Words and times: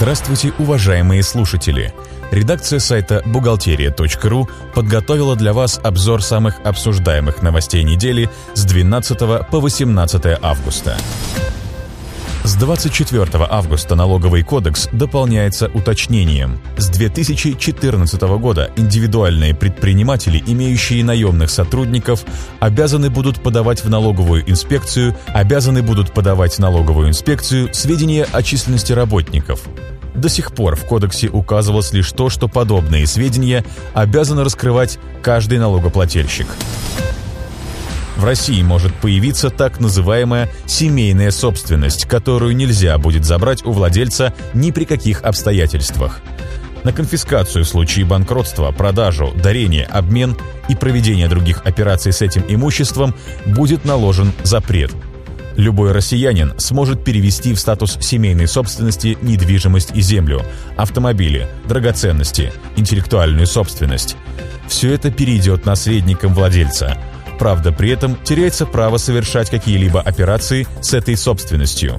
Здравствуйте, 0.00 0.54
уважаемые 0.58 1.22
слушатели! 1.22 1.92
Редакция 2.30 2.78
сайта 2.78 3.22
«Бухгалтерия.ру» 3.26 4.48
подготовила 4.74 5.36
для 5.36 5.52
вас 5.52 5.78
обзор 5.82 6.22
самых 6.22 6.54
обсуждаемых 6.64 7.42
новостей 7.42 7.82
недели 7.82 8.30
с 8.54 8.64
12 8.64 9.18
по 9.50 9.60
18 9.60 10.38
августа. 10.40 10.96
С 12.42 12.54
24 12.54 13.46
августа 13.50 13.94
налоговый 13.94 14.42
кодекс 14.42 14.88
дополняется 14.92 15.68
уточнением. 15.74 16.58
С 16.78 16.88
2014 16.88 18.20
года 18.38 18.70
индивидуальные 18.76 19.54
предприниматели, 19.54 20.42
имеющие 20.46 21.04
наемных 21.04 21.50
сотрудников, 21.50 22.24
обязаны 22.58 23.10
будут 23.10 23.42
подавать 23.42 23.84
в 23.84 23.90
налоговую 23.90 24.48
инспекцию, 24.50 25.14
обязаны 25.26 25.82
будут 25.82 26.14
подавать 26.14 26.58
налоговую 26.58 27.10
инспекцию 27.10 27.74
сведения 27.74 28.26
о 28.32 28.42
численности 28.42 28.94
работников. 28.94 29.60
До 30.14 30.30
сих 30.30 30.52
пор 30.52 30.76
в 30.76 30.84
кодексе 30.86 31.28
указывалось 31.28 31.92
лишь 31.92 32.10
то, 32.10 32.30
что 32.30 32.48
подобные 32.48 33.06
сведения 33.06 33.66
обязан 33.92 34.38
раскрывать 34.38 34.98
каждый 35.22 35.58
налогоплательщик. 35.58 36.46
В 38.20 38.24
России 38.26 38.60
может 38.60 38.92
появиться 38.96 39.48
так 39.48 39.80
называемая 39.80 40.50
семейная 40.66 41.30
собственность, 41.30 42.04
которую 42.04 42.54
нельзя 42.54 42.98
будет 42.98 43.24
забрать 43.24 43.64
у 43.64 43.72
владельца 43.72 44.34
ни 44.52 44.72
при 44.72 44.84
каких 44.84 45.22
обстоятельствах. 45.22 46.20
На 46.84 46.92
конфискацию 46.92 47.64
в 47.64 47.68
случае 47.68 48.04
банкротства, 48.04 48.72
продажу, 48.72 49.32
дарение, 49.42 49.86
обмен 49.86 50.36
и 50.68 50.74
проведение 50.74 51.28
других 51.28 51.62
операций 51.64 52.12
с 52.12 52.20
этим 52.20 52.44
имуществом 52.46 53.14
будет 53.46 53.86
наложен 53.86 54.34
запрет. 54.42 54.92
Любой 55.56 55.92
россиянин 55.92 56.52
сможет 56.58 57.02
перевести 57.02 57.54
в 57.54 57.58
статус 57.58 57.96
семейной 58.02 58.48
собственности 58.48 59.16
недвижимость 59.22 59.92
и 59.94 60.02
землю, 60.02 60.42
автомобили, 60.76 61.48
драгоценности, 61.66 62.52
интеллектуальную 62.76 63.46
собственность. 63.46 64.18
Все 64.68 64.92
это 64.92 65.10
перейдет 65.10 65.64
наследникам 65.64 66.34
владельца– 66.34 66.98
Правда, 67.40 67.72
при 67.72 67.88
этом 67.88 68.16
теряется 68.22 68.66
право 68.66 68.98
совершать 68.98 69.48
какие-либо 69.48 69.98
операции 70.02 70.68
с 70.82 70.92
этой 70.92 71.16
собственностью. 71.16 71.98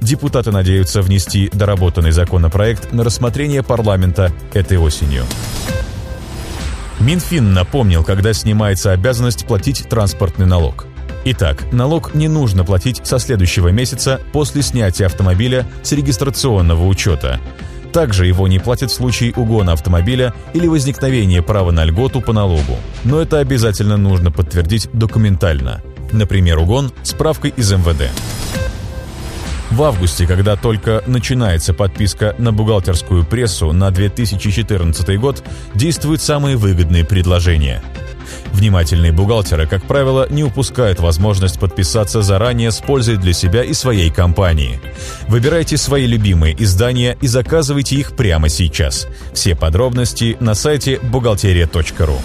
Депутаты 0.00 0.52
надеются 0.52 1.02
внести 1.02 1.50
доработанный 1.52 2.12
законопроект 2.12 2.92
на 2.92 3.02
рассмотрение 3.02 3.64
парламента 3.64 4.30
этой 4.54 4.78
осенью. 4.78 5.24
Минфин 7.00 7.52
напомнил, 7.52 8.04
когда 8.04 8.32
снимается 8.32 8.92
обязанность 8.92 9.46
платить 9.48 9.88
транспортный 9.88 10.46
налог. 10.46 10.86
Итак, 11.24 11.72
налог 11.72 12.14
не 12.14 12.28
нужно 12.28 12.62
платить 12.62 13.04
со 13.04 13.18
следующего 13.18 13.68
месяца 13.68 14.20
после 14.32 14.62
снятия 14.62 15.06
автомобиля 15.06 15.66
с 15.82 15.90
регистрационного 15.90 16.86
учета. 16.86 17.40
Также 17.92 18.26
его 18.26 18.48
не 18.48 18.58
платят 18.58 18.90
в 18.90 18.94
случае 18.94 19.32
угона 19.34 19.72
автомобиля 19.72 20.34
или 20.54 20.66
возникновения 20.66 21.42
права 21.42 21.70
на 21.70 21.84
льготу 21.84 22.20
по 22.20 22.32
налогу. 22.32 22.76
Но 23.04 23.20
это 23.20 23.38
обязательно 23.38 23.96
нужно 23.96 24.30
подтвердить 24.30 24.88
документально. 24.92 25.82
Например, 26.12 26.58
угон 26.58 26.92
справкой 27.02 27.52
из 27.56 27.70
МВД. 27.72 28.10
В 29.70 29.82
августе, 29.82 30.26
когда 30.26 30.56
только 30.56 31.02
начинается 31.06 31.74
подписка 31.74 32.34
на 32.38 32.52
бухгалтерскую 32.52 33.24
прессу 33.24 33.72
на 33.72 33.90
2014 33.90 35.18
год, 35.18 35.44
действуют 35.74 36.22
самые 36.22 36.56
выгодные 36.56 37.04
предложения– 37.04 37.82
Внимательные 38.52 39.12
бухгалтеры, 39.12 39.66
как 39.66 39.84
правило, 39.84 40.26
не 40.30 40.44
упускают 40.44 41.00
возможность 41.00 41.58
подписаться 41.58 42.22
заранее 42.22 42.70
с 42.70 42.78
пользой 42.78 43.16
для 43.16 43.32
себя 43.32 43.62
и 43.62 43.72
своей 43.74 44.10
компании. 44.10 44.80
Выбирайте 45.28 45.76
свои 45.76 46.06
любимые 46.06 46.60
издания 46.62 47.16
и 47.20 47.26
заказывайте 47.26 47.96
их 47.96 48.16
прямо 48.16 48.48
сейчас. 48.48 49.06
Все 49.32 49.54
подробности 49.54 50.36
на 50.40 50.54
сайте 50.54 50.98
бухгалтерия.ру. 51.02 52.18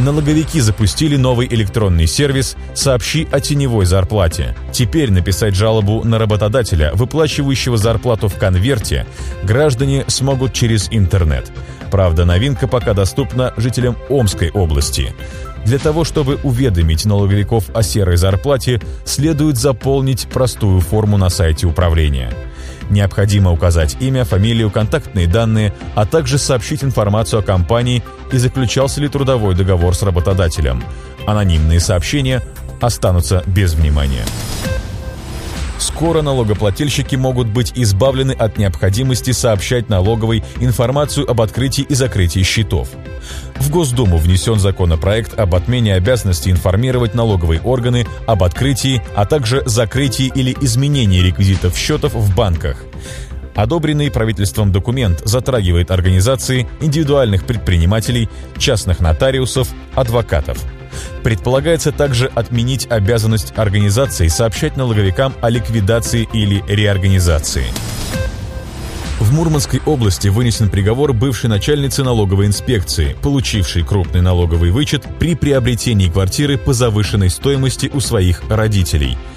Налоговики 0.00 0.60
запустили 0.60 1.16
новый 1.16 1.46
электронный 1.46 2.08
сервис 2.08 2.56
«Сообщи 2.74 3.28
о 3.30 3.38
теневой 3.38 3.86
зарплате». 3.86 4.56
Теперь 4.72 5.12
написать 5.12 5.54
жалобу 5.54 6.02
на 6.02 6.18
работодателя, 6.18 6.90
выплачивающего 6.94 7.76
зарплату 7.76 8.28
в 8.28 8.34
конверте, 8.34 9.06
граждане 9.44 10.04
смогут 10.08 10.52
через 10.52 10.88
интернет– 10.90 11.50
Правда, 11.94 12.24
новинка 12.24 12.66
пока 12.66 12.92
доступна 12.92 13.54
жителям 13.56 13.96
Омской 14.08 14.50
области. 14.50 15.14
Для 15.64 15.78
того, 15.78 16.02
чтобы 16.02 16.40
уведомить 16.42 17.04
налоговиков 17.04 17.70
о 17.72 17.84
серой 17.84 18.16
зарплате, 18.16 18.80
следует 19.04 19.58
заполнить 19.58 20.26
простую 20.26 20.80
форму 20.80 21.18
на 21.18 21.28
сайте 21.28 21.68
управления. 21.68 22.32
Необходимо 22.90 23.52
указать 23.52 23.96
имя, 24.00 24.24
фамилию, 24.24 24.72
контактные 24.72 25.28
данные, 25.28 25.72
а 25.94 26.04
также 26.04 26.38
сообщить 26.38 26.82
информацию 26.82 27.38
о 27.38 27.42
компании 27.44 28.02
и 28.32 28.38
заключался 28.38 29.00
ли 29.00 29.06
трудовой 29.06 29.54
договор 29.54 29.94
с 29.94 30.02
работодателем. 30.02 30.82
Анонимные 31.28 31.78
сообщения 31.78 32.42
останутся 32.80 33.44
без 33.46 33.74
внимания. 33.74 34.24
Скоро 35.84 36.22
налогоплательщики 36.22 37.14
могут 37.14 37.46
быть 37.46 37.72
избавлены 37.74 38.32
от 38.32 38.56
необходимости 38.56 39.32
сообщать 39.32 39.90
налоговой 39.90 40.42
информацию 40.58 41.30
об 41.30 41.42
открытии 41.42 41.82
и 41.86 41.94
закрытии 41.94 42.42
счетов. 42.42 42.88
В 43.56 43.70
Госдуму 43.70 44.16
внесен 44.16 44.58
законопроект 44.58 45.38
об 45.38 45.54
отмене 45.54 45.94
обязанности 45.94 46.48
информировать 46.48 47.14
налоговые 47.14 47.60
органы 47.60 48.06
об 48.26 48.44
открытии, 48.44 49.02
а 49.14 49.26
также 49.26 49.62
закрытии 49.66 50.32
или 50.34 50.56
изменении 50.62 51.20
реквизитов 51.20 51.76
счетов 51.76 52.14
в 52.14 52.34
банках. 52.34 52.82
Одобренный 53.54 54.10
правительством 54.10 54.72
документ 54.72 55.20
затрагивает 55.26 55.90
организации 55.90 56.66
индивидуальных 56.80 57.44
предпринимателей, 57.44 58.30
частных 58.56 59.00
нотариусов, 59.00 59.68
адвокатов– 59.94 60.64
Предполагается 61.24 61.90
также 61.90 62.26
отменить 62.26 62.86
обязанность 62.90 63.54
организации 63.56 64.28
сообщать 64.28 64.76
налоговикам 64.76 65.32
о 65.40 65.48
ликвидации 65.48 66.28
или 66.34 66.62
реорганизации. 66.68 67.64
В 69.20 69.32
Мурманской 69.32 69.80
области 69.86 70.28
вынесен 70.28 70.68
приговор 70.68 71.14
бывшей 71.14 71.48
начальницы 71.48 72.04
налоговой 72.04 72.46
инспекции, 72.46 73.16
получившей 73.22 73.84
крупный 73.84 74.20
налоговый 74.20 74.70
вычет 74.70 75.06
при 75.18 75.34
приобретении 75.34 76.10
квартиры 76.10 76.58
по 76.58 76.74
завышенной 76.74 77.30
стоимости 77.30 77.90
у 77.92 78.00
своих 78.00 78.42
родителей– 78.50 79.16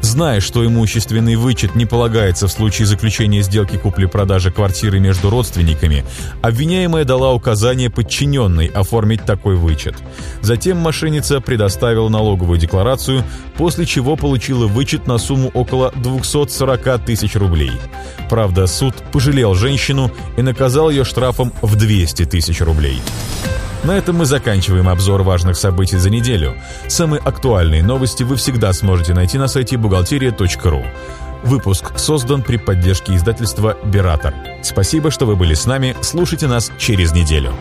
Зная, 0.00 0.40
что 0.40 0.64
имущественный 0.64 1.36
вычет 1.36 1.74
не 1.74 1.86
полагается 1.86 2.46
в 2.46 2.52
случае 2.52 2.86
заключения 2.86 3.42
сделки 3.42 3.76
купли-продажи 3.76 4.50
квартиры 4.50 5.00
между 5.00 5.30
родственниками, 5.30 6.04
обвиняемая 6.42 7.04
дала 7.04 7.32
указание 7.32 7.90
подчиненной 7.90 8.66
оформить 8.66 9.24
такой 9.24 9.56
вычет. 9.56 9.94
Затем 10.40 10.78
мошенница 10.78 11.40
предоставила 11.40 12.08
налоговую 12.08 12.58
декларацию, 12.58 13.24
после 13.56 13.86
чего 13.86 14.16
получила 14.16 14.66
вычет 14.66 15.06
на 15.06 15.18
сумму 15.18 15.50
около 15.54 15.92
240 15.96 17.04
тысяч 17.04 17.34
рублей. 17.34 17.72
Правда, 18.30 18.66
суд 18.66 18.94
пожалел 19.12 19.54
женщину 19.54 20.10
и 20.36 20.42
наказал 20.42 20.90
ее 20.90 21.04
штрафом 21.04 21.52
в 21.62 21.76
200 21.76 22.26
тысяч 22.26 22.60
рублей. 22.60 23.00
На 23.88 23.96
этом 23.96 24.16
мы 24.16 24.26
заканчиваем 24.26 24.86
обзор 24.86 25.22
важных 25.22 25.56
событий 25.56 25.96
за 25.96 26.10
неделю. 26.10 26.58
Самые 26.88 27.20
актуальные 27.20 27.82
новости 27.82 28.22
вы 28.22 28.36
всегда 28.36 28.74
сможете 28.74 29.14
найти 29.14 29.38
на 29.38 29.48
сайте 29.48 29.78
бухгалтерия.ру. 29.78 30.84
Выпуск 31.42 31.98
создан 31.98 32.42
при 32.42 32.58
поддержке 32.58 33.14
издательства 33.14 33.78
«Биратор». 33.86 34.34
Спасибо, 34.60 35.10
что 35.10 35.24
вы 35.24 35.36
были 35.36 35.54
с 35.54 35.64
нами. 35.64 35.96
Слушайте 36.02 36.48
нас 36.48 36.70
через 36.76 37.14
неделю. 37.14 37.54